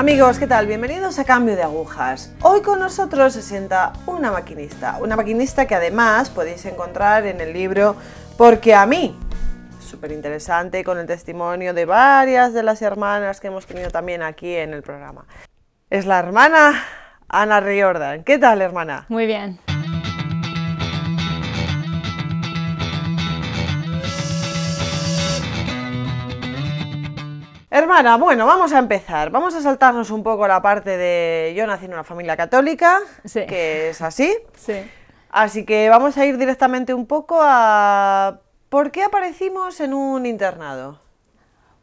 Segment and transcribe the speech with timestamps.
[0.00, 0.66] Amigos, ¿qué tal?
[0.66, 2.32] Bienvenidos a Cambio de Agujas.
[2.40, 7.52] Hoy con nosotros se sienta una maquinista, una maquinista que además podéis encontrar en el
[7.52, 7.96] libro
[8.38, 9.14] Porque a mí,
[9.78, 14.54] súper interesante, con el testimonio de varias de las hermanas que hemos tenido también aquí
[14.54, 15.26] en el programa.
[15.90, 16.82] Es la hermana
[17.28, 18.24] Ana Riordan.
[18.24, 19.04] ¿Qué tal, hermana?
[19.10, 19.60] Muy bien.
[27.72, 29.30] Hermana, bueno, vamos a empezar.
[29.30, 33.46] Vamos a saltarnos un poco la parte de yo nací en una familia católica, Sí.
[33.46, 34.36] que es así.
[34.56, 34.74] Sí.
[35.30, 40.98] Así que vamos a ir directamente un poco a por qué aparecimos en un internado.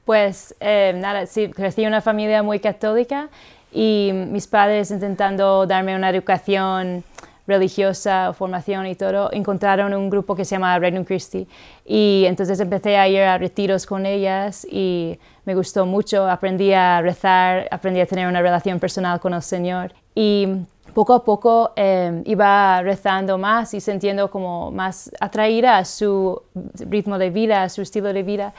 [0.03, 3.29] Pues eh, nada, sí, crecí en una familia muy católica
[3.71, 7.05] y mis padres intentando darme una educación
[7.47, 11.47] religiosa, formación y todo, encontraron un grupo que se llama Regnum Christi.
[11.85, 17.01] Y entonces empecé a ir a retiros con ellas y me gustó mucho, aprendí a
[17.01, 19.93] rezar, aprendí a tener una relación personal con el Señor.
[20.13, 20.47] Y
[20.93, 26.41] poco a poco eh, iba rezando más y sintiendo como más atraída a su
[26.79, 28.53] ritmo de vida, a su estilo de vida.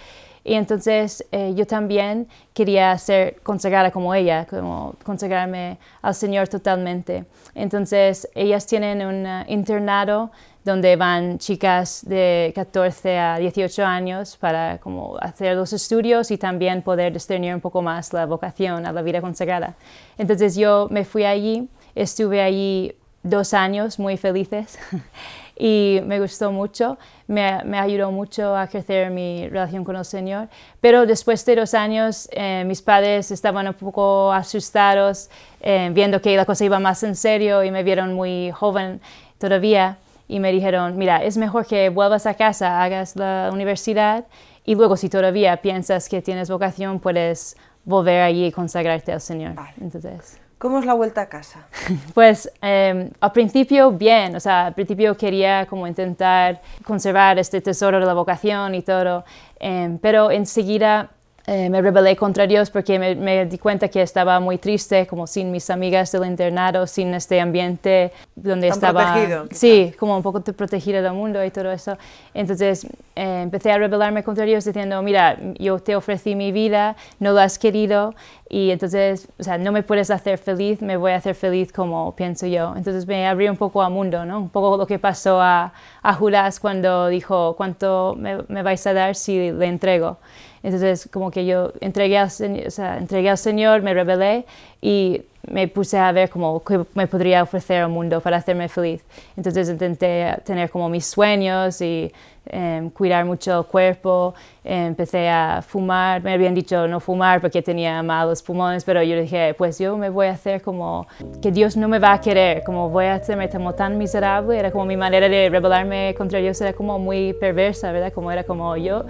[0.49, 7.27] Y entonces eh, yo también quería ser consagrada como ella, como consagrarme al Señor totalmente.
[7.55, 10.31] Entonces ellas tienen un eh, internado
[10.65, 16.81] donde van chicas de 14 a 18 años para como hacer los estudios y también
[16.81, 19.77] poder discernir un poco más la vocación a la vida consagrada.
[20.17, 24.79] Entonces yo me fui allí, estuve allí dos años muy felices
[25.59, 30.49] y me gustó mucho, me, me, ayudó mucho a crecer mi relación con el Señor.
[30.81, 36.37] Pero después de dos años, eh, mis padres estaban un poco asustados, eh, viendo que
[36.37, 39.01] la cosa iba más en serio y me vieron muy joven
[39.39, 44.27] todavía y me dijeron, mira, es mejor que vuelvas a casa, hagas la universidad
[44.65, 49.55] y luego si todavía piensas que tienes vocación, puedes volver allí y consagrarte al Señor.
[49.81, 50.39] Entonces...
[50.59, 51.67] ¿Cómo es la vuelta a casa?
[52.15, 58.01] Pues eh, al principio bien, o sea, al principio quería como intentar conservar este tesoro
[58.01, 59.25] de la vocación y todo,
[59.61, 61.11] eh, pero enseguida
[61.51, 65.27] eh, me rebelé contra Dios porque me, me, di cuenta que estaba muy triste, como
[65.27, 69.13] sin mis amigas del internado, sin este ambiente donde Tan estaba...
[69.15, 69.97] protegido, sí, quizás.
[69.97, 71.97] como un poco protegida del mundo y todo eso.
[72.35, 72.85] Entonces
[73.17, 77.41] eh, empecé a rebelarme contra Dios diciendo, mira, yo te ofrecí mi vida, no lo
[77.41, 78.15] has querido
[78.51, 82.15] y entonces, o sea, no me puedes hacer feliz, me voy a hacer feliz como
[82.15, 82.75] pienso yo.
[82.77, 84.39] Entonces me abrí un poco al mundo, ¿no?
[84.39, 85.73] Un poco lo que pasó a,
[86.03, 90.19] a Judas cuando dijo, ¿cuánto me, me vais a dar si le entrego?
[90.63, 94.45] Entonces, como que yo entregué al, o sea, entregué al Señor, me rebelé
[94.81, 99.03] y me puse a ver como qué me podría ofrecer al mundo para hacerme feliz.
[99.37, 102.13] Entonces intenté tener como mis sueños y
[102.51, 104.35] eh, cuidar mucho el cuerpo.
[104.65, 106.23] Empecé a fumar.
[106.23, 110.11] Me habían dicho no fumar porque tenía malos pulmones, pero yo dije, pues yo me
[110.11, 111.07] voy a hacer como
[111.41, 114.59] que Dios no me va a querer, como voy a hacerme como tan miserable.
[114.59, 118.13] Era como mi manera de rebelarme contra Dios, era como muy perversa, ¿verdad?
[118.13, 119.05] Como era como yo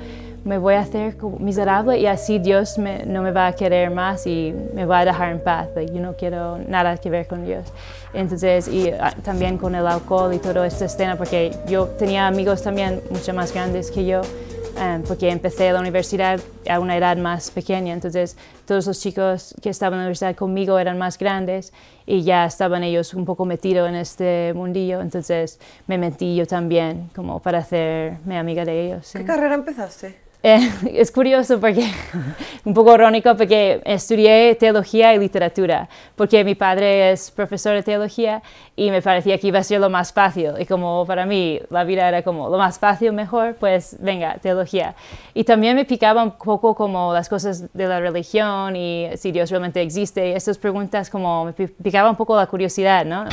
[0.49, 4.27] me voy a hacer miserable y así Dios me, no me va a querer más
[4.27, 5.69] y me va a dejar en paz.
[5.77, 7.67] Like, yo no quiero nada que ver con Dios.
[8.15, 12.63] Entonces, y uh, también con el alcohol y toda esta escena, porque yo tenía amigos
[12.63, 17.51] también mucho más grandes que yo, um, porque empecé la universidad a una edad más
[17.51, 17.93] pequeña.
[17.93, 21.75] Entonces, todos los chicos que estaban en la universidad conmigo eran más grandes
[22.07, 25.03] y ya estaban ellos un poco metidos en este mundillo.
[25.03, 29.09] Entonces, me metí yo también como para hacerme amiga de ellos.
[29.09, 29.19] ¿sí?
[29.19, 30.28] ¿Qué carrera empezaste?
[30.43, 31.91] Eh, es curioso porque,
[32.65, 38.43] un poco irónico, porque estudié teología y literatura, porque mi padre es profesor de teología
[38.77, 40.53] y me parecía que iba a ser lo más fácil.
[40.59, 44.95] Y como para mí la vida era como lo más fácil, mejor, pues venga, teología.
[45.35, 49.51] Y también me picaba un poco como las cosas de la religión y si Dios
[49.51, 50.37] realmente existe.
[50.37, 53.25] Estas preguntas como me picaba un poco la curiosidad, ¿no?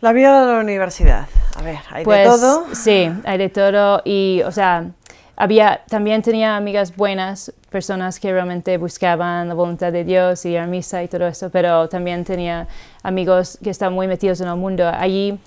[0.00, 1.26] La vida de la universidad.
[1.56, 2.64] A ver, hay pues, de todo.
[2.72, 4.90] Sí, hay de todo y, o sea,
[5.36, 10.58] había, también tenía amigas buenas, personas que realmente buscaban la voluntad de Dios y ir
[10.58, 12.66] a misa y todo eso, pero también tenía
[13.02, 14.90] amigos que estaban muy metidos en el mundo.
[14.92, 15.38] Allí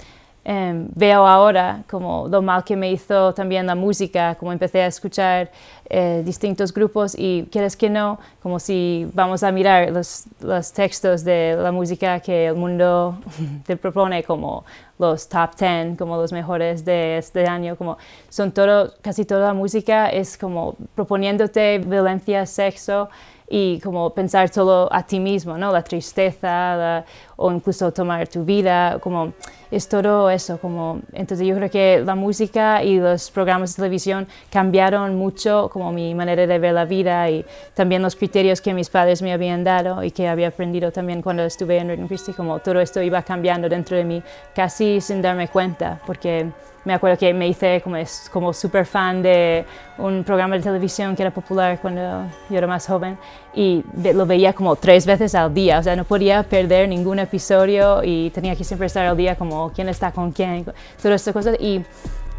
[0.46, 4.88] eh, veo ahora como lo mal que me hizo también la música, como empecé a
[4.88, 5.50] escuchar
[5.90, 11.24] eh, distintos grupos y quieres que no, como si vamos a mirar los, los textos
[11.24, 13.18] de la música que el mundo
[13.66, 14.66] te propone como
[15.00, 17.98] los top 10, como los mejores de este año, como
[18.30, 23.10] son todo, casi toda la música es como proponiéndote violencia, sexo
[23.50, 25.72] y como pensar solo a ti mismo, ¿no?
[25.72, 27.06] La tristeza la,
[27.36, 29.34] o incluso tomar tu vida, como
[29.76, 34.28] es todo eso, como, entonces yo creo que la música y los programas de televisión
[34.52, 38.90] cambiaron mucho como mi manera de ver la vida y también los criterios que mis
[38.90, 42.60] padres me habían dado y que había aprendido también cuando estuve en Reino Christi, como
[42.60, 44.22] todo esto iba cambiando dentro de mí
[44.54, 46.52] casi sin darme cuenta, porque
[46.86, 47.98] me acuerdo que me hice como,
[48.32, 49.66] como súper fan de
[49.98, 52.02] un programa de televisión que era popular cuando
[52.50, 53.18] yo era más joven
[53.54, 53.84] y
[54.14, 58.32] lo veía como tres veces al día, o sea, no podía perder ningún episodio y
[58.32, 60.66] tenía que siempre estar al día como quién está con quién,
[61.02, 61.58] todas estas cosas.
[61.60, 61.84] Y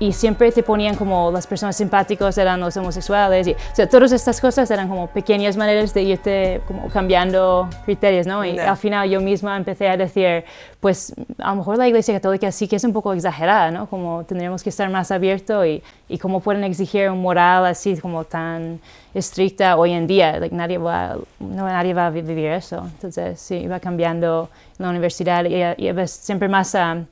[0.05, 4.13] y siempre te ponían como las personas simpáticos eran los homosexuales y o sea, todas
[4.13, 8.45] estas cosas eran como pequeñas maneras de irte como cambiando criterios, ¿no?
[8.45, 10.45] Y al final yo misma empecé a decir,
[10.81, 13.89] pues a lo mejor la Iglesia Católica sí que es un poco exagerada, ¿no?
[13.89, 18.25] Como tendríamos que estar más abiertos y, y cómo pueden exigir un moral así como
[18.25, 18.81] tan
[19.15, 22.85] estricta hoy en día, like, nadie, va, no, nadie va a vivir eso.
[22.85, 26.75] Entonces sí, iba cambiando en la universidad y, y siempre más...
[26.75, 27.07] Um,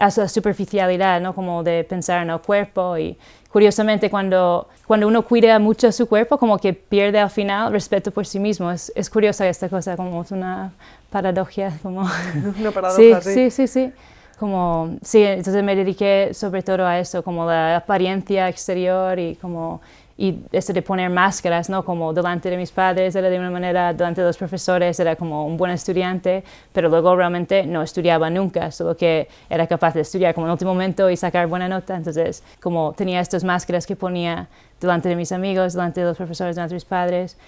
[0.00, 1.34] a esa superficialidad, ¿no?
[1.34, 3.16] Como de pensar en el cuerpo y
[3.52, 8.26] curiosamente cuando, cuando uno cuida mucho su cuerpo, como que pierde al final respeto por
[8.26, 8.70] sí mismo.
[8.70, 10.72] Es, es curiosa esta cosa, como es una
[11.10, 11.72] paradoja.
[11.82, 12.08] Como...
[12.58, 13.92] Una paradoja, sí, sí, sí, sí.
[14.38, 19.82] Como, sí, entonces me dediqué sobre todo a eso, como la apariencia exterior y como
[20.20, 21.82] y eso de poner máscaras, ¿no?
[21.82, 25.46] Como delante de mis padres era de una manera, delante de los profesores era como
[25.46, 26.44] un buen estudiante,
[26.74, 30.74] pero luego realmente no estudiaba nunca, solo que era capaz de estudiar como en último
[30.74, 31.96] momento y sacar buena nota.
[31.96, 36.54] Entonces, como tenía estas máscaras que ponía delante de mis amigos, delante de los profesores,
[36.54, 37.38] delante de mis padres,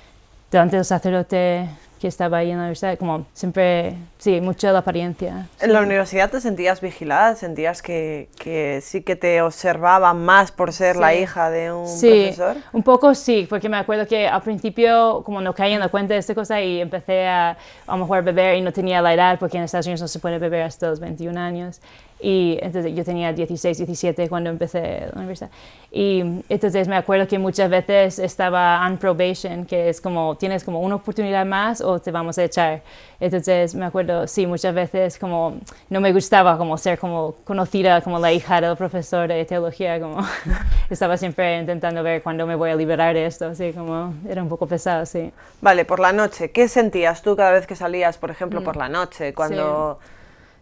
[0.50, 1.68] delante del sacerdote
[2.02, 5.46] que estaba ahí en la universidad, como siempre, sí, mucho la apariencia.
[5.60, 7.36] ¿En la universidad te sentías vigilada?
[7.36, 12.32] ¿Sentías que, que sí que te observaban más por ser la hija de un sí,
[12.34, 12.56] profesor?
[12.72, 16.14] un poco sí, porque me acuerdo que al principio como no caí en la cuenta
[16.14, 17.56] de esta cosa y empecé a
[17.86, 20.18] a lo mejor beber y no tenía la edad, porque en Estados Unidos no se
[20.18, 21.80] puede beber hasta los 21 años.
[22.24, 25.50] Y entonces yo tenía 16, 17 cuando empecé la universidad.
[25.90, 30.80] Y entonces me acuerdo que muchas veces estaba on probation, que es como tienes como
[30.80, 32.82] una oportunidad más o te vamos a echar.
[33.18, 35.56] Entonces me acuerdo, sí, muchas veces como
[35.90, 40.18] no me gustaba como ser como conocida como la hija del profesor de teología, como
[40.90, 44.48] estaba siempre intentando ver cuándo me voy a liberar de esto, así como era un
[44.48, 45.32] poco pesado, sí.
[45.60, 48.64] Vale, por la noche, ¿qué sentías tú cada vez que salías, por ejemplo, Mm.
[48.64, 49.98] por la noche, cuando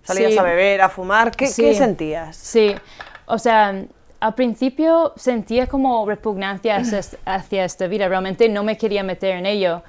[0.02, 1.30] salías a beber, a fumar?
[1.30, 1.62] ¿Qué, Sí.
[1.62, 2.36] ¿qué sentías?
[2.36, 2.74] Sí,
[3.26, 3.84] o sea,
[4.20, 9.46] al principio sentía como repugnancia hacia, hacia esta vida, realmente no me quería meter en
[9.46, 9.82] ello.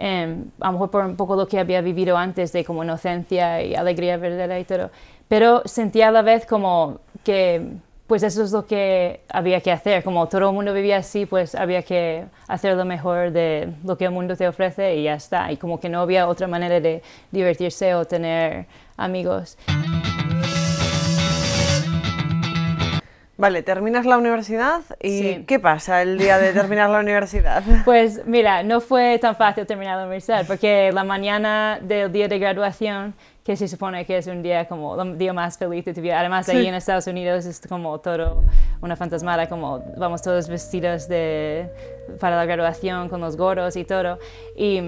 [0.00, 3.60] Em, a lo mejor por un poco lo que había vivido antes de como inocencia
[3.62, 4.90] y alegría verdadera y todo,
[5.26, 7.66] pero sentía a la vez como que
[8.08, 11.54] pues eso es lo que había que hacer, como todo el mundo vivía así, pues
[11.54, 15.52] había que hacer lo mejor de lo que el mundo te ofrece y ya está,
[15.52, 18.64] y como que no había otra manera de divertirse o tener
[18.96, 19.58] amigos.
[23.36, 25.44] Vale, terminas la universidad y Sí.
[25.46, 27.62] ¿qué pasa el día de terminar la universidad?
[27.84, 32.38] Pues mira, no fue tan fácil terminar la universidad porque la mañana del día de
[32.40, 33.14] graduación,
[33.48, 36.20] que se supone que es un día como el día más feliz de tu vida,
[36.20, 38.44] además ahí en Estados Unidos es como todo
[38.82, 41.66] una fantasmada, como vamos todos vestidos de,
[42.20, 44.18] para la graduación con los gorros y todo.
[44.54, 44.82] Y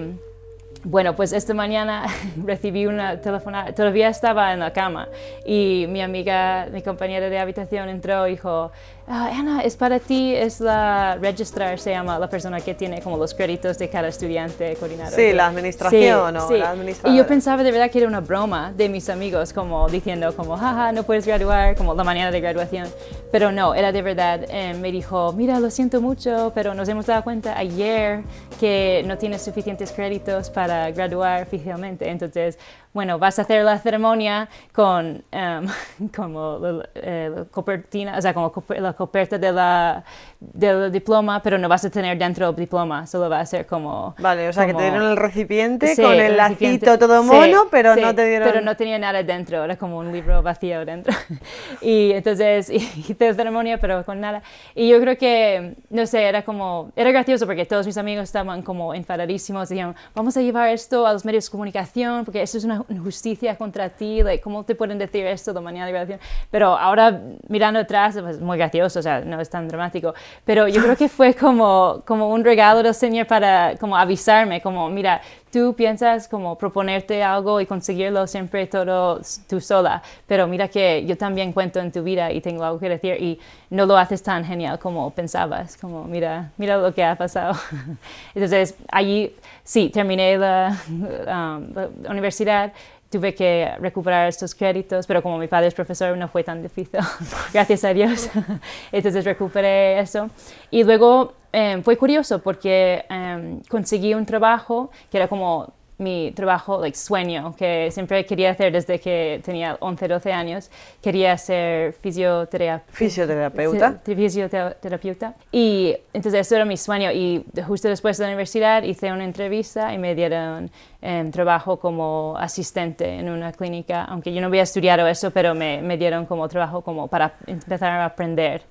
[0.83, 2.05] bueno, pues esta mañana
[2.45, 5.07] recibí una telefonada, todavía estaba en la cama
[5.43, 8.71] y mi amiga, mi compañera de habitación entró y dijo,
[9.07, 13.17] "Ah, Ana, es para ti, es la registrar, se llama la persona que tiene como
[13.17, 15.13] los créditos de cada estudiante coordinador.
[15.13, 18.89] Sí, la administración o la Y yo pensaba de verdad que era una broma de
[18.89, 22.87] mis amigos, como diciendo como, jaja, no puedes graduar, como la mañana de graduación.
[23.31, 24.41] Pero no, era de verdad.
[24.49, 28.23] eh, me dijo, mira, lo siento mucho, pero nos hemos dado cuenta ayer
[28.59, 32.09] que no tienes suficientes créditos para graduar oficialmente.
[32.09, 32.57] Entonces,
[32.93, 35.67] bueno, vas a hacer la ceremonia con em,
[36.15, 40.03] como la, eh, la copertina, o sea, como la coperta de la,
[40.39, 44.15] del diploma, pero no vas a tener dentro el diploma, solo va a ser como...
[44.19, 46.85] Vale, o sea, que te como- dieron el recipiente Sí, con el recipiente.
[46.85, 48.47] lacito todo Sí, mono, pero sí, no te dieron...
[48.49, 51.13] Pero no tenía nada dentro, era como un libro vacío dentro.
[51.81, 54.41] y entonces hice ceremonia, pero con nada.
[54.75, 58.61] Y yo creo que, no sé, era como, era gracioso porque todos mis amigos estaban
[58.61, 62.63] como enfadadísimos, decían, vamos a llevar esto a los medios de comunicación porque esto es
[62.63, 65.61] una injusticia contra ti, like, ¿cómo te pueden decir esto de
[65.91, 66.19] grabación?
[66.49, 70.13] Pero ahora, mirando atrás, pues, es muy gracioso, o sea, no es tan dramático.
[70.45, 74.89] Pero yo creo que fue como, como un regalo del Señor para como avisarme, como,
[74.89, 75.21] mira,
[75.51, 81.17] tú piensas como proponerte algo y conseguirlo siempre todo tú sola, pero mira que yo
[81.17, 83.39] también cuento en tu vida y tengo algo que decir y
[83.69, 87.53] no lo haces tan genial como pensabas, como mira, mira lo que ha pasado.
[88.35, 92.73] Entonces allí sí, terminé la, um, la universidad,
[93.11, 96.99] tuve que recuperar estos créditos, pero como mi padre es profesor no fue tan difícil,
[97.53, 98.29] gracias a Dios.
[98.91, 100.29] Entonces recuperé eso.
[100.71, 106.79] Y luego eh, fue curioso porque eh, conseguí un trabajo que era como mi trabajo,
[106.81, 110.69] like, sueño, que siempre quería hacer desde que tenía 11, 12 años.
[111.01, 112.83] Quería ser fisioterapeuta.
[112.91, 114.01] Fisioterapeuta.
[114.03, 115.35] Fisioterapeuta.
[115.51, 117.11] Y entonces eso era mi sueño.
[117.11, 120.69] Y justo después de la universidad hice una entrevista y me dieron
[121.01, 125.81] em, trabajo como asistente en una clínica, aunque yo no había estudiado eso, pero me,
[125.81, 128.63] me dieron como trabajo como para empezar a aprender.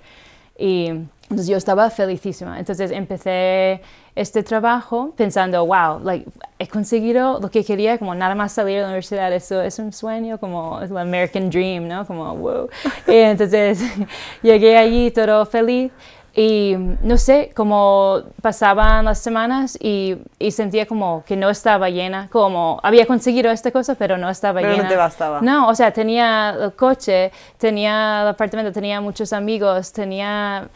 [0.61, 0.89] Y
[1.31, 2.59] entonces yo estaba felicísima.
[2.59, 3.81] Entonces empecé
[4.15, 8.83] este trabajo pensando, wow, like, he conseguido lo que quería, como nada más salir de
[8.83, 12.05] la universidad, eso es un sueño, como es el American Dream, ¿no?
[12.07, 12.69] Como, wow.
[13.07, 13.81] y entonces
[14.43, 15.93] llegué allí todo feliz.
[16.35, 22.29] Y no sé, como pasaban las semanas y, y, sentía como que no estaba llena,
[22.31, 24.85] como había conseguido esta cosa, pero no estaba pero llena.
[24.85, 25.41] no te bastaba.
[25.41, 30.69] No, o sea, tenía el coche, tenía el apartamento, tenía muchos amigos, tenía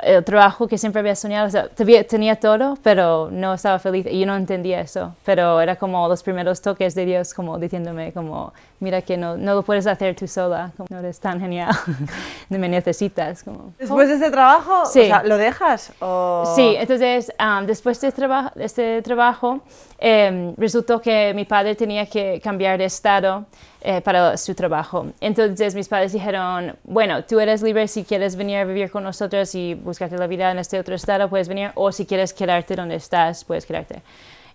[0.00, 4.20] el trabajo que siempre había soñado, o sea, tenía todo, pero no estaba feliz y
[4.20, 8.52] yo no entendía eso, pero era como los primeros toques de Dios como diciéndome como,
[8.80, 11.74] mira que no, no lo puedes hacer tú sola, como, no eres tan genial,
[12.48, 13.42] me necesitas.
[13.42, 15.00] Como, ¿Después de este trabajo, sí.
[15.00, 15.92] o sea, lo dejas?
[16.00, 16.52] O...
[16.56, 19.60] Sí, entonces um, después de traba este trabajo
[19.98, 23.44] eh, resultó que mi padre tenía que cambiar de estado
[23.84, 25.06] eh, para su trabajo.
[25.20, 29.54] Entonces mis padres dijeron, bueno, tú eres libre si quieres venir a vivir con nosotros
[29.54, 32.94] y buscarte la vida en este otro estado, puedes venir, o si quieres quedarte donde
[32.94, 34.02] estás, puedes quedarte.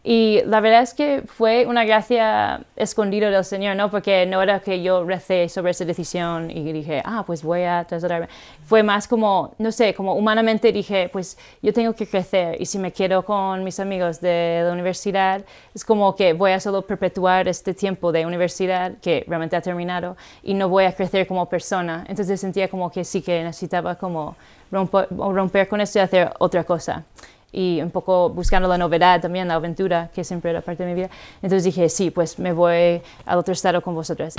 [0.10, 3.92] Y la verdad es que fue una gracia escondida del Señor, ¿no?
[3.92, 7.84] Porque no era que yo recé sobre esa decisión y dije, ah, pues voy a
[7.84, 8.30] trasladarme.
[8.64, 12.80] Fue más como, no sé, como humanamente dije, pues yo tengo que crecer y si
[12.80, 15.44] me quedo con mis amigos de la universidad,
[15.76, 20.16] es como que voy a solo perpetuar este tiempo de universidad que realmente ha terminado
[20.42, 22.06] y no voy a crecer como persona.
[22.08, 24.38] Entonces sentía como que sí que necesitaba como
[24.72, 27.04] romper, romper con esto y hacer otra cosa
[27.52, 30.96] y un poco buscando la novedad también, la aventura, que siempre era parte de mi
[30.96, 31.10] vida.
[31.42, 34.36] Entonces dije, sí, pues me voy al otro estado con vosotros.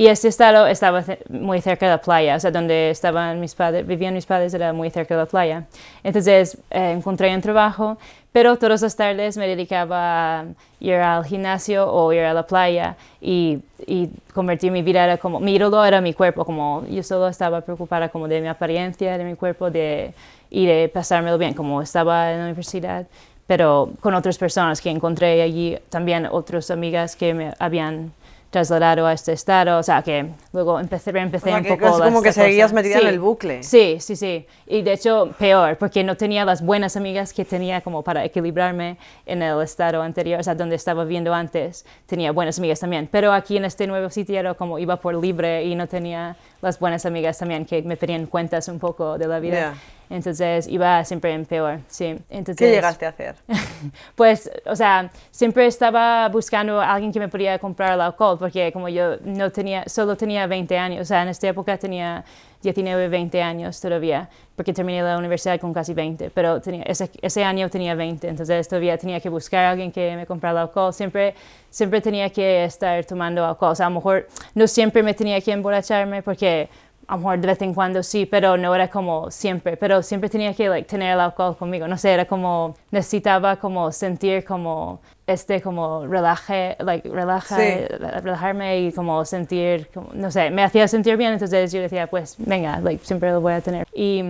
[0.00, 3.86] Y este estado estaba muy cerca de la playa, o sea, donde estaban mis padres,
[3.86, 5.64] vivían mis padres era muy cerca de la playa.
[6.02, 7.98] Entonces eh, encontré un trabajo,
[8.32, 10.44] pero todas las tardes me dedicaba a
[10.78, 15.40] ir al gimnasio o ir a la playa y, y convertir mi vida era como,
[15.40, 19.24] mi ídolo era mi cuerpo, como yo solo estaba preocupada como de mi apariencia, de
[19.24, 20.14] mi cuerpo, de,
[20.48, 23.06] y de pasármelo bien, como estaba en la universidad.
[23.46, 28.12] Pero con otras personas que encontré allí, también otras amigas que me habían
[28.50, 31.86] trasladado a este estado, o sea que luego empecé, empecé o sea, un que poco...
[31.86, 33.62] Es como que seguías metida sí, en el bucle.
[33.62, 34.46] Sí, sí, sí.
[34.66, 38.96] Y de hecho peor, porque no tenía las buenas amigas que tenía como para equilibrarme
[39.24, 43.08] en el estado anterior, o sea, donde estaba viviendo antes, tenía buenas amigas también.
[43.10, 46.80] Pero aquí en este nuevo sitio era como iba por libre y no tenía las
[46.80, 49.56] buenas amigas también que me pedían cuentas un poco de la vida.
[49.56, 49.74] Yeah.
[50.10, 52.18] Entonces iba siempre en peor, sí.
[52.28, 53.36] Entonces, ¿Qué llegaste a hacer?
[54.16, 58.72] pues, o sea, siempre estaba buscando a alguien que me podía comprar el alcohol, porque
[58.72, 62.24] como yo no tenía, solo tenía 20 años, o sea, en esta época tenía
[62.60, 67.44] 19, 20 años todavía, porque terminé la universidad con casi 20, pero tenía, ese, ese
[67.44, 71.34] año tenía 20, entonces todavía tenía que buscar a alguien que me comprara alcohol, siempre,
[71.70, 74.26] siempre tenía que estar tomando alcohol, o sea, a lo mejor
[74.56, 76.68] no siempre me tenía que emborracharme, porque
[77.10, 80.30] a lo mejor de vez en cuando sí, pero no era como siempre, pero siempre
[80.30, 85.00] tenía que like, tener el alcohol conmigo, no sé, era como, necesitaba como sentir como
[85.26, 87.86] este como relaje, like, relaja, Sí.
[88.22, 92.36] relajarme y como sentir, como, no sé, me hacía sentir bien, entonces yo decía, pues
[92.38, 93.86] venga, like, siempre lo voy a tener.
[93.92, 94.22] Y,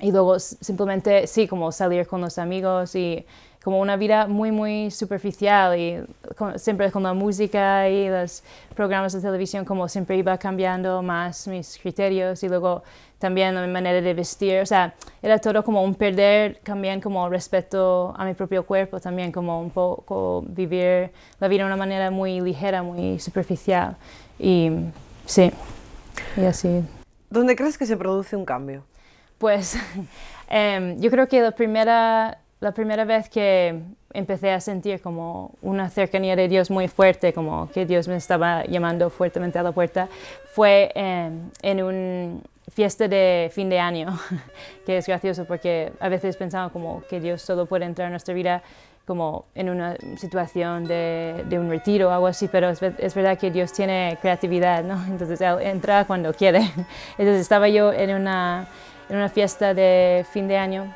[0.00, 3.24] y luego simplemente, sí, como salir con los amigos y
[3.64, 6.00] como una vida muy, muy superficial y
[6.36, 8.44] con- siempre con la música y los
[8.76, 12.84] programas de televisión, como siempre iba cambiando más mis criterios y luego
[13.18, 18.14] también mi manera de vestir, o sea, era todo como un perder también como respeto
[18.16, 21.10] a mi propio cuerpo, también como un poco vivir
[21.40, 23.96] la vida de una manera muy ligera, muy superficial
[24.38, 24.70] y
[25.24, 25.50] sí,
[26.36, 26.84] y así.
[27.30, 28.84] ¿Dónde crees que se produce un cambio?
[29.38, 29.76] Pues
[30.48, 33.80] em, yo creo que la primera, la primera vez que
[34.12, 38.64] empecé a sentir como una cercanía de Dios muy fuerte, como que Dios me estaba
[38.64, 40.08] llamando fuertemente a la puerta,
[40.52, 42.40] fue em, en una
[42.72, 44.18] fiesta de fin de año,
[44.86, 48.34] que es gracioso porque a veces pensaba como que Dios solo puede entrar en nuestra
[48.34, 48.62] vida
[49.06, 53.72] como en una situación de, un retiro o algo así, pero es verdad que Dios
[53.72, 55.00] tiene creatividad, ¿no?
[55.08, 56.58] Entonces Él entra cuando quiere.
[57.16, 58.66] Entonces estaba yo en una,
[59.08, 60.94] en una fiesta de fin de año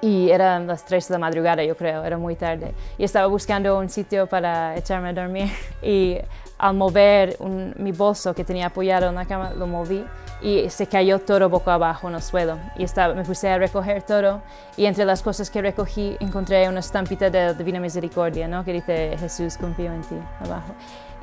[0.00, 2.72] y eran las 3 de la madrugada, yo creo, era muy tarde.
[2.96, 5.48] Y estaba buscando un sitio para echarme a dormir
[5.82, 6.18] y
[6.58, 7.36] al mover
[7.76, 10.04] mi bolso que tenía apoyado en la cama, lo moví
[10.42, 12.58] y se cayó todo boca abajo en el suelo.
[12.76, 14.42] Y estaba, me puse a recoger todo
[14.76, 18.64] y entre las cosas que recogí encontré una estampita de Divina Misericordia, ¿no?
[18.64, 20.74] que dice Jesús, confío en ti, abajo.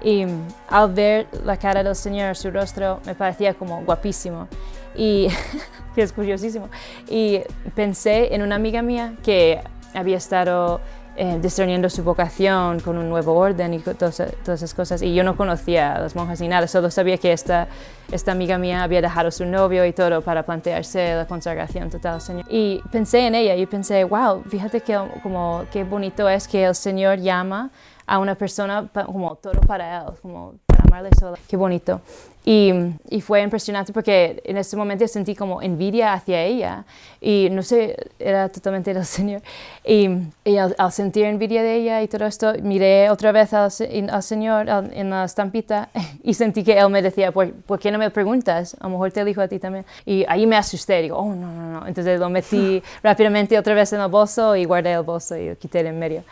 [0.04, 0.26] Y
[0.70, 4.48] al ver la cara del Señor, su rostro me parecía como guapísimo.
[4.98, 5.28] Y
[5.96, 6.70] que es curiosísimo.
[7.10, 7.42] Y
[7.76, 9.62] pensé en una amiga mía que
[9.94, 10.82] había estado
[11.20, 15.02] eh, discerniendo su vocación con un nuevo orden y todas, todas, esas cosas.
[15.02, 17.68] Y yo no conocía a las monjas ni nada, solo sabía que esta,
[18.12, 22.22] esta amiga mía había dejado su novio y todo para plantearse la consagración total al
[22.22, 22.46] Señor.
[22.50, 26.76] Y pensé en ella y pensé, wow, fíjate que, como, qué bonito es que el
[26.76, 27.72] Señor llama
[28.06, 30.54] a una persona como todo para Él, como
[31.20, 31.38] sola.
[31.48, 32.02] Qué bonito.
[32.50, 32.72] Y,
[33.10, 36.86] y, fue impresionante porque en ese momento sentí como envidia hacia ella
[37.20, 39.42] y no sé, era totalmente el Señor.
[39.84, 40.08] Y,
[40.46, 43.70] y al, sentir envidia de ella y todo esto, miré otra vez al,
[44.10, 45.90] al Señor en la estampita
[46.24, 48.78] y sentí que Él me decía, ¿Por, ¿por, qué no me preguntas?
[48.80, 49.84] A lo mejor te dijo a ti también.
[50.06, 51.86] Y ahí me asusté, digo, oh, no, no, no.
[51.86, 55.58] Entonces lo metí rápidamente otra vez en el bolso y guardé el bolso y lo
[55.58, 56.24] quité en medio.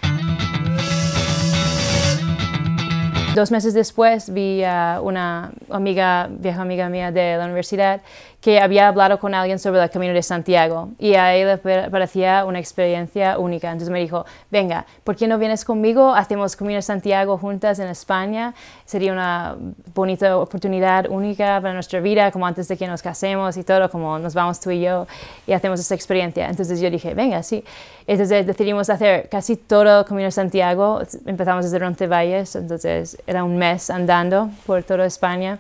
[3.36, 8.02] Dos meses después vi a una amiga, vieja amiga mía de la universidad
[8.42, 12.46] que había hablado con alguien sobre el Camino de Santiago y a él le parecía
[12.46, 13.72] una experiencia única.
[13.72, 16.14] Entonces me dijo, venga, ¿por qué no vienes conmigo?
[16.14, 18.54] Hacemos Camino de Santiago juntas en España.
[18.86, 19.56] Sería una
[19.96, 24.20] bonita oportunidad única para nuestra vida, como antes de que nos casemos y todo, como
[24.20, 25.08] nos vamos tú y yo
[25.48, 26.48] y hacemos esa experiencia.
[26.48, 27.64] Entonces yo dije, venga, sí.
[28.06, 31.02] Entonces decidimos hacer casi todo el Camino de Santiago.
[31.26, 35.58] Empezamos desde Rontevalles, entonces era un mes andando por toda España.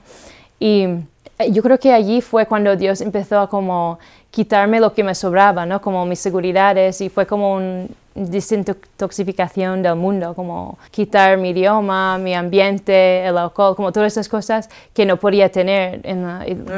[0.59, 0.83] Y
[1.38, 4.00] eh, yo creo que allí fue cuando Dios empezó a como
[4.31, 5.81] quitarme lo que me sobraba, ¿no?
[5.81, 12.34] Como mis seguridades y fue como una desintoxicación del mundo, como quitar mi idioma, mi
[12.34, 16.00] ambiente, el alcohol, como todas esas cosas que no podía tener.
[16.03, 16.25] En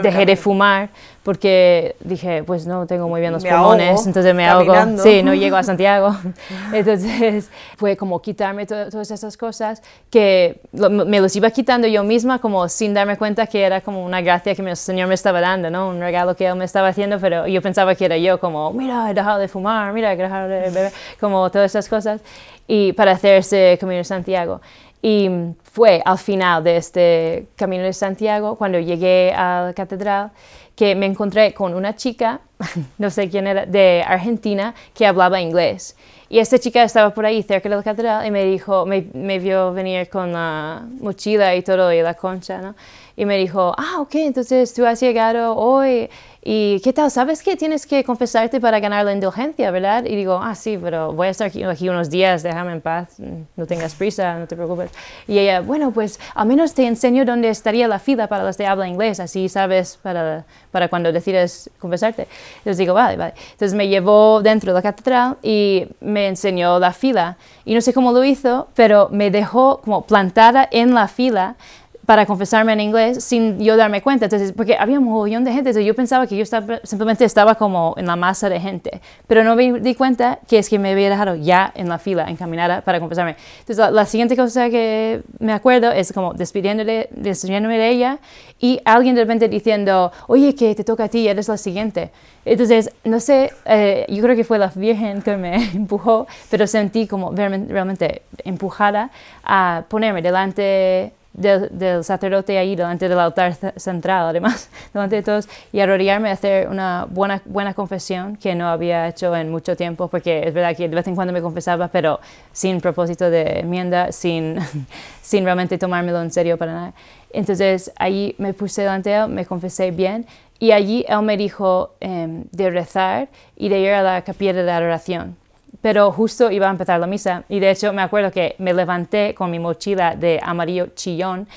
[0.01, 0.89] dejé de fumar
[1.27, 4.73] porque dije, pues no tengo muy bien los pulmones, entonces me ahogo.
[5.03, 6.15] Sí, no llego a Santiago.
[6.73, 12.69] entonces fue como quitarme todas esas cosas que me los iba quitando yo misma como
[12.69, 15.89] sin darme cuenta que era como una gracia que el Señor me estaba dando, ¿no?
[15.89, 19.11] Un regalo que Él me estaba haciendo, pero yo pensaba que era yo como, mira,
[19.11, 22.21] he dejado de fumar, mira, he dejado de beber, como todas esas cosas,
[22.67, 24.61] y para hacer ese Camino de Santiago.
[25.01, 25.29] Y
[25.63, 30.31] fue al final de este Camino de Santiago, cuando llegué a la catedral,
[30.75, 32.41] que me encontré con una chica,
[32.97, 35.95] no sé quién era, de Argentina, que hablaba inglés.
[36.29, 39.39] Y esta chica estaba por ahí cerca de la catedral y me dijo, me, me
[39.39, 42.75] vio venir con la mochila y todo y la concha, ¿no?
[43.17, 46.09] Y me dijo, ah, ok, entonces tú has llegado hoy
[46.49, 47.11] ¿Y qué tal?
[47.11, 50.05] ¿Sabes que tienes que confesarte para ganar la indulgencia, verdad?
[50.05, 53.17] Y digo, ah, sí, pero voy a estar aquí, aquí, unos días, déjame en paz,
[53.57, 54.89] no tengas prisa, no te preocupes.
[55.27, 58.65] Y ella, bueno, pues al menos te enseño dónde estaría la fila para los de
[58.65, 62.29] habla inglés, así sabes para, para cuando decides confesarte.
[62.59, 63.33] Entonces digo, vale, vale.
[63.51, 67.35] Entonces me llevó dentro de la catedral y me enseñó la fila.
[67.65, 71.57] Y no sé cómo lo hizo, pero me dejó como plantada en la fila
[72.07, 74.25] para confesarme en inglés sin yo darme cuenta.
[74.25, 77.55] Entonces, porque había un montón de gente, entonces yo pensaba que yo estaba, simplemente estaba
[77.55, 80.91] como en la masa de gente, pero no me di cuenta que es que me
[80.91, 83.35] había dejado ya en la fila, encaminada para confesarme.
[83.59, 88.19] Entonces, la, siguiente cosa que me acuerdo es como despidiéndome, despidiéndome de ella
[88.57, 92.11] y alguien de repente diciendo, oye, que te toca a ti, eres la siguiente.
[92.45, 97.05] Entonces, no sé, eh, yo creo que fue la Virgen que me empujó, pero sentí
[97.05, 99.11] como realmente empujada
[99.43, 105.79] a ponerme delante del, sacerdote ahí delante del altar central, además, delante de todos, y
[105.79, 110.47] arrodillarme a hacer una buena, buena confesión que no había hecho en mucho tiempo, porque
[110.47, 112.19] es verdad que de vez en cuando me confesaba, pero
[112.51, 114.57] sin propósito de enmienda, sin,
[115.21, 116.93] sin realmente tomármelo en serio para nada.
[117.31, 120.25] Entonces ahí me puse delante de él, me confesé bien,
[120.59, 124.63] y allí él me dijo em, de rezar y de ir a la capilla de
[124.63, 125.37] la adoración
[125.81, 127.43] pero justo iba a empezar la misa.
[127.49, 131.47] Y de hecho me acuerdo que me levanté con mi mochila de amarillo chillón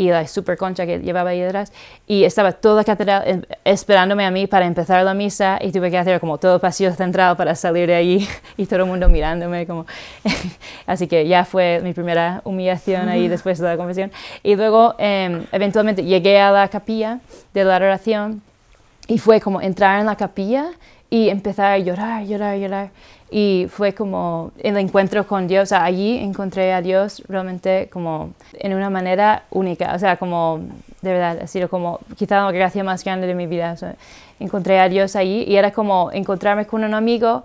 [0.00, 1.72] y la super concha que llevaba ahí detrás.
[2.06, 5.58] Y estaba toda la catedral esperándome a mí para empezar la misa.
[5.60, 8.80] Y tuve que hacer como todo el pasillo central para salir de allí y todo
[8.80, 9.84] el mundo mirándome como
[10.86, 14.10] así que ya fue mi primera humillación ahí después de la confesión.
[14.42, 17.20] Y luego em, eventualmente llegué a la capilla
[17.52, 18.40] de la oración
[19.06, 20.70] y fue como entrar en la capilla
[21.10, 22.90] y empezar a llorar, llorar, llorar
[23.30, 25.64] y fue como el encuentro con Dios.
[25.64, 29.94] O sea, allí encontré a Dios realmente como en una manera única.
[29.94, 30.60] O sea, como
[31.02, 33.76] de verdad, ha sido como quizá la gracia más grande de mi vida.
[34.38, 37.44] encontré a Dios allí y era como encontrarme con un amigo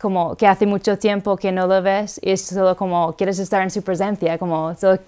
[0.00, 3.62] como que hace mucho tiempo que no lo ves y es solo como quieres estar
[3.62, 4.98] en su presencia, como solo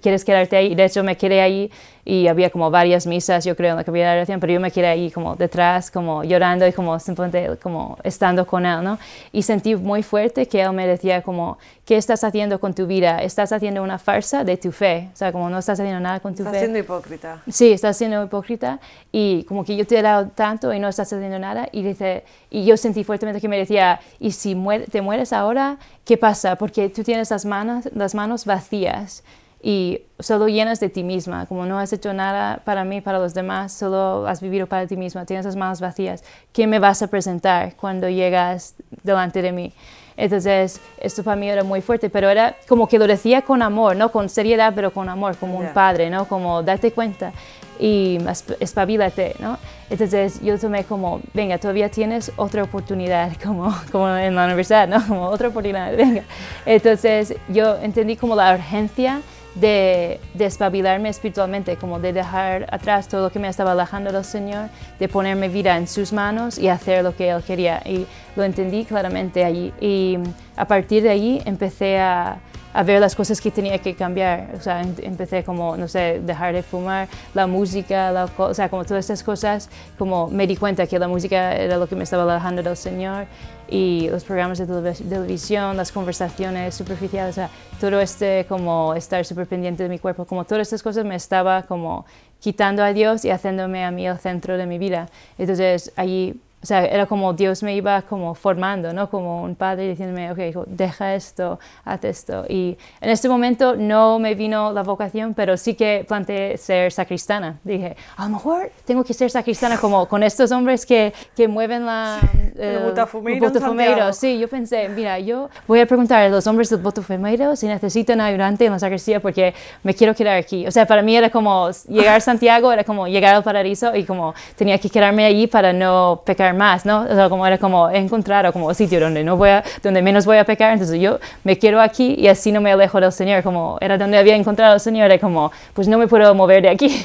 [0.00, 0.74] quieres quedarte ahí.
[0.74, 1.70] De hecho, me quedé ahí
[2.04, 4.70] y había como varias misas, yo creo, en la capilla de oración, pero yo me
[4.70, 8.98] quedé ahí como detrás, como llorando y como simplemente como estando con él, ¿no?
[9.32, 13.22] Y sentí muy fuerte que él me decía como, ¿qué estás haciendo con tu vida?
[13.22, 16.34] Estás haciendo una farsa de tu fe, o sea, como no estás haciendo nada con
[16.34, 16.48] tu fe.
[16.48, 17.42] Estás siendo hipócrita.
[17.48, 21.10] Sí, estás siendo hipócrita y como que yo te he dado tanto y no estás
[21.10, 24.54] haciendo nada y dice, y yo sentí fuertemente que me decía, ¿y si
[24.90, 25.78] te mueres ahora?
[26.04, 26.56] ¿Qué pasa?
[26.56, 29.24] Porque tú tienes las manos, las manos vacías
[29.66, 33.32] y solo llenas de ti misma, como no has hecho nada para mí, para los
[33.32, 36.22] demás, solo has vivido para ti misma, tienes las manos vacías,
[36.52, 39.72] ¿qué me vas a presentar cuando llegas delante de mí?
[40.18, 43.96] Entonces, esto para mí era muy fuerte, pero era como que lo decía con amor,
[43.96, 44.12] ¿no?
[44.12, 46.28] Con seriedad, pero con amor, como un padre, ¿no?
[46.28, 47.32] Como date cuenta
[47.80, 48.18] y
[48.60, 49.56] espabilate, ¿no?
[49.88, 55.04] Entonces yo tomé como, venga, todavía tienes otra oportunidad, como, como en la universidad, ¿no?
[55.08, 56.22] Como otra oportunidad, venga.
[56.66, 59.22] Entonces yo entendí como la urgencia
[59.54, 64.24] de, de espabilarme espiritualmente, como de dejar atrás todo lo que me estaba alejando del
[64.24, 67.82] Señor, de ponerme vida en sus manos y hacer lo que Él quería.
[67.84, 69.72] Y lo entendí claramente allí.
[69.80, 70.18] Y
[70.56, 72.38] a partir de ahí empecé a,
[72.74, 74.50] a ver las cosas que tenía que cambiar.
[74.56, 78.68] O sea, em, empecé como, no sé, dejar de fumar, la música, la, o sea,
[78.68, 82.04] como todas estas cosas, como me di cuenta que la música era lo que me
[82.04, 83.26] estaba alejando del Señor
[83.68, 89.46] y los programas de televisión, las conversaciones superficiales, o sea, todo este como estar súper
[89.46, 92.04] pendiente de mi cuerpo, como todas estas cosas me estaba como
[92.40, 95.08] quitando a Dios y haciéndome a mí el centro de mi vida.
[95.38, 99.10] Entonces allí o sea, era como Dios me iba como formando, ¿no?
[99.10, 102.46] Como un padre diciéndome, ok, hijo, deja esto, haz esto.
[102.48, 107.58] Y en este momento no me vino la vocación, pero sí que planteé ser sacristana.
[107.64, 111.84] Dije, a lo mejor tengo que ser sacristana como con estos hombres que, que mueven
[111.84, 112.18] la...
[112.56, 114.14] El, botafumeiro.
[114.14, 118.22] Sí, yo pensé, mira, yo voy a preguntar a los hombres del botafumeiro si necesitan
[118.22, 120.66] ayudante en la sacristía porque me quiero quedar aquí.
[120.66, 124.04] O sea, para mí era como llegar a Santiago, era como llegar al paraíso y
[124.04, 127.02] como tenía que quedarme allí para no pecar más, ¿no?
[127.02, 130.26] O sea, como era como encontrar o como sitio donde, no voy a, donde menos
[130.26, 133.42] voy a pecar, entonces yo me quiero aquí y así no me alejo del Señor,
[133.42, 136.70] como era donde había encontrado al Señor, era como, pues no me puedo mover de
[136.70, 137.04] aquí.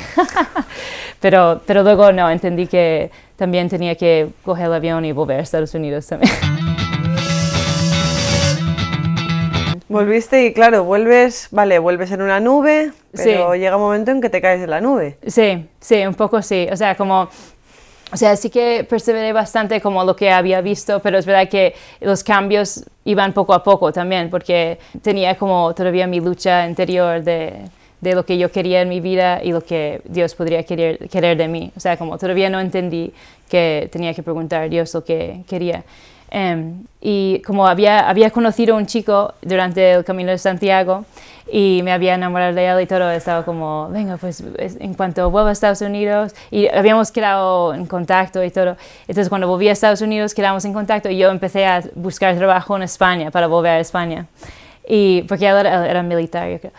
[1.20, 5.44] pero, pero luego no, entendí que también tenía que coger el avión y volver a
[5.44, 6.32] Estados Unidos también.
[9.90, 14.30] Volviste y claro, vuelves, vale, vuelves en una nube, pero llega un momento en que
[14.30, 15.18] te caes de la nube.
[15.26, 16.68] Sí, sí, un poco sí.
[16.72, 17.28] O sea, como
[18.12, 21.76] o sea, sí que perseveré bastante como lo que había visto, pero es verdad que
[22.02, 27.54] los cambios iban poco a poco también, porque tenía como todavía mi lucha interior de,
[28.02, 31.38] de lo que yo quería en mi vida y lo que Dios podría querer, querer
[31.38, 31.72] de mí.
[31.76, 33.14] O sea, como todavía no entendí
[33.50, 35.84] que tenía que preguntar a Dios lo que quería.
[36.32, 41.06] Em, y como había, había conocido a un chico durante el Camino de Santiago
[41.52, 44.44] y me había enamorado de él y todo, estaba como, venga, pues
[44.80, 48.78] en cuanto vuelva a Estados Unidos, y habíamos quedado en contacto y todo.
[49.02, 52.76] Entonces cuando volví a Estados Unidos quedamos en contacto y yo empecé a buscar trabajo
[52.76, 54.28] en España para volver a España.
[54.88, 56.74] Y porque él era, era militar, yo creo.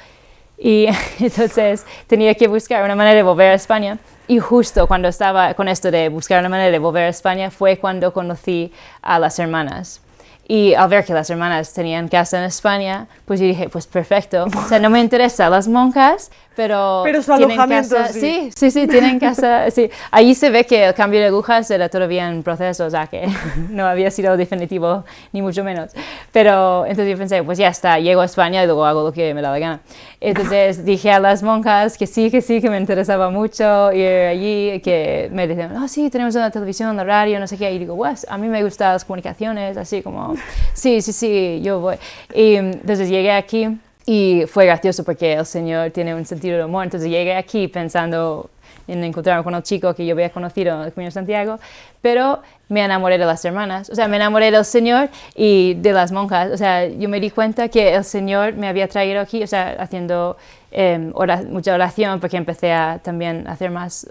[0.60, 0.86] Y
[1.18, 3.98] entonces tenía que buscar una manera de volver a España.
[4.28, 7.78] Y justo cuando estaba con esto de buscar una manera de volver a España fue
[7.78, 10.02] cuando conocí a las hermanas.
[10.46, 14.46] Y al ver que las hermanas tenían casa en España, pues yo dije, pues perfecto.
[14.46, 18.50] O sea, no me interesan las monjas, pero, pero su tienen casa, sí.
[18.54, 18.70] sí.
[18.70, 19.88] sí, tienen casa, sí.
[20.10, 23.26] Allí se ve que el cambio de agujas era todavía en proceso, o sea que
[23.70, 25.92] no había sido definitivo, ni mucho menos.
[26.32, 29.32] Pero entonces yo pensé, pues ya está, llego a España y luego hago lo que
[29.32, 29.80] me da la gana.
[30.20, 34.80] Entonces dije a las monjas que sí, que sí, que me interesaba mucho ir allí,
[34.80, 37.96] que me decían, oh sí, tenemos una televisión, una radio, no sé qué, y digo,
[37.96, 40.34] pues a mí me gustan las comunicaciones, así como,
[40.74, 41.96] sí, sí, sí, yo voy.
[42.34, 46.84] Y entonces llegué aquí y fue gracioso porque el Señor tiene un sentido de humor.
[46.84, 48.50] Entonces llegué aquí pensando
[48.88, 51.60] en encontrarme con un chico que yo había conocido en el Camino de Santiago,
[52.00, 56.12] pero me enamoré de las hermanas, o sea, me enamoré del Señor y de las
[56.12, 59.46] monjas, o sea, yo me di cuenta que el Señor me había traído aquí, o
[59.46, 60.36] sea, haciendo
[60.72, 61.12] em,
[61.50, 64.08] mucha oración, porque empecé a también hacer más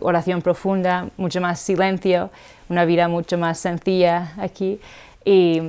[0.00, 2.30] oración profunda, mucho más silencio,
[2.68, 4.80] una vida mucho más sencilla aquí.
[5.24, 5.60] Y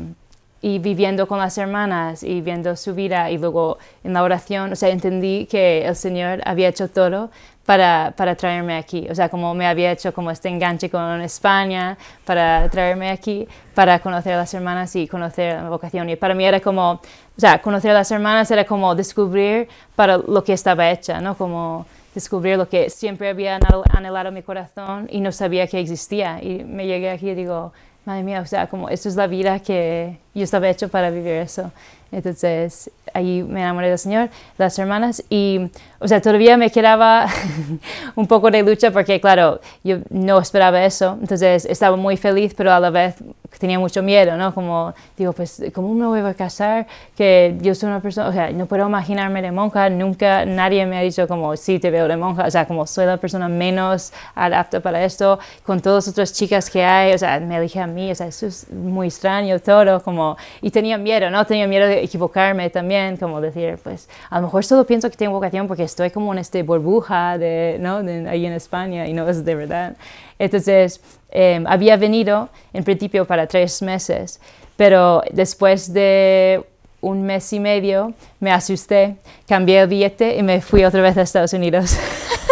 [0.61, 4.75] y viviendo con las hermanas y viendo su vida y luego en la oración, o
[4.75, 7.29] sea, entendí que el Señor había hecho todo
[7.65, 11.97] para, para, traerme aquí, o sea, como me había hecho como este enganche con España,
[12.25, 16.09] para traerme aquí, para conocer a las hermanas y conocer la vocación.
[16.09, 17.01] Y para mí era como, o
[17.37, 21.37] sea, conocer a las hermanas era como descubrir para lo que estaba hecha, ¿no?
[21.37, 23.59] Como descubrir lo que siempre había
[23.91, 26.43] anhelado mi corazón y no sabía que existía.
[26.43, 27.71] Y me llegué aquí y digo,
[28.05, 31.33] madre mía, o sea, como esto es la vida que yo estaba hecho para vivir
[31.33, 31.71] eso.
[32.11, 37.27] Entonces, ahí me enamoré del Señor, las hermanas, y, o sea, todavía me quedaba
[38.15, 41.17] un poco de lucha porque, claro, yo no esperaba eso.
[41.21, 43.15] Entonces, estaba muy feliz, pero a la vez
[43.57, 44.53] tenía mucho miedo, ¿no?
[44.53, 46.87] Como, digo, pues, ¿cómo me voy a casar?
[47.17, 50.97] Que yo soy una persona, o sea, no puedo imaginarme de monja, nunca nadie me
[50.97, 54.13] ha dicho como, sí, te veo de monja, o sea, como soy la persona menos
[54.35, 57.87] adapta para esto, con todas las otras chicas que hay, o sea, me dije a
[57.87, 61.45] mí, o sea, eso es muy extraño todo, como, y tenía miedo, ¿no?
[61.45, 65.33] Tenía miedo de equivocarme también, como decir, pues, a lo mejor solo pienso que tengo
[65.33, 67.97] vocación porque estoy como en este burbuja de, ¿no?
[68.29, 69.95] ahí en España y no es de verdad.
[70.37, 74.39] Entonces, Em, había venido en principio para tres meses,
[74.75, 76.63] pero después de
[77.01, 79.15] un mes y medio me asusté,
[79.47, 81.95] cambié el billete y me fui otra vez a Estados Unidos.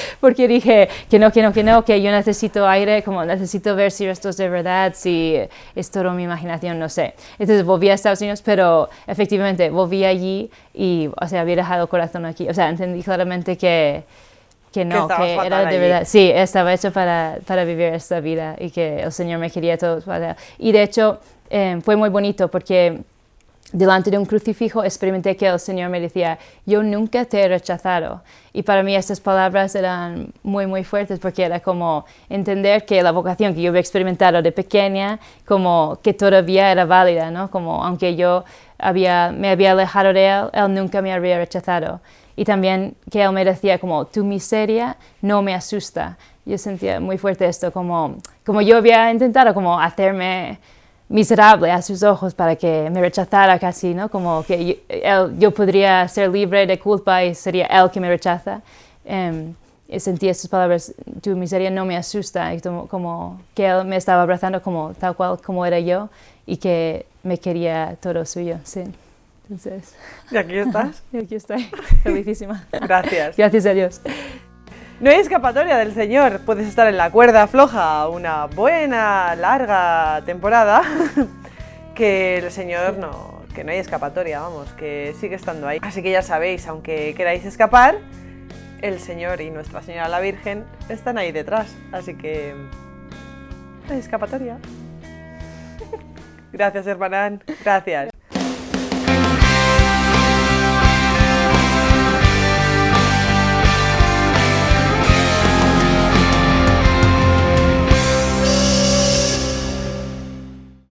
[0.20, 3.90] Porque dije que no, que no, que no, que yo necesito aire, como necesito ver
[3.90, 5.38] si esto es de verdad, si
[5.74, 7.14] es todo mi imaginación, no sé.
[7.38, 11.88] Entonces volví a Estados Unidos, pero efectivamente volví allí y, o sea, había dejado el
[11.88, 12.48] corazón aquí.
[12.48, 14.04] O sea, entendí claramente que,
[14.72, 18.70] que no, que, era de verdad, sí, estaba hecho para, para, vivir esta vida y
[18.70, 20.36] que el Señor me quería todo para...
[20.58, 23.00] Y de hecho em, fue muy bonito porque
[23.72, 28.22] delante de un crucifijo experimenté que el Señor me decía, yo nunca te he rechazado.
[28.52, 33.12] Y para mí estas palabras eran muy, muy fuertes porque era como entender que la
[33.12, 37.50] vocación que yo había experimentado de pequeña, como que todavía era válida, ¿no?
[37.50, 38.44] Como aunque yo
[38.78, 42.00] había, me había alejado de Él, Él nunca me había rechazado
[42.36, 46.18] y también que él me decía como, tu miseria no me asusta.
[46.44, 50.58] Yo sentía muy fuerte esto, como, como yo había intentado como hacerme
[51.08, 54.08] miserable a sus ojos para que me rechazara casi, ¿no?
[54.08, 58.08] Como que yo, él, yo podría ser libre de culpa y sería él que me
[58.08, 58.60] rechaza.
[59.04, 59.54] Um,
[59.88, 60.92] y sentí estas palabras,
[61.22, 65.14] tu miseria no me asusta, y como, como, que él me estaba abrazando como tal
[65.14, 66.08] cual como era yo
[66.44, 68.82] y que me quería todo suyo, sí.
[69.44, 69.94] Entonces.
[70.32, 71.02] ¿Y aquí estás?
[71.12, 71.62] y aquí estoy,
[72.02, 72.66] felicísima.
[72.72, 73.36] Gracias.
[73.36, 74.00] Gracias a Dios.
[74.98, 76.40] No hay escapatoria del Señor.
[76.46, 80.82] Puedes estar en la cuerda floja una buena, larga temporada.
[81.94, 85.80] que el Señor no, que no hay escapatoria, vamos, que sigue estando ahí.
[85.82, 87.96] Así que ya sabéis, aunque queráis escapar,
[88.80, 91.74] el Señor y Nuestra Señora la Virgen están ahí detrás.
[91.92, 92.54] Así que
[93.90, 94.58] hay escapatoria.
[96.52, 97.42] Gracias, hermanán.
[97.62, 98.15] Gracias.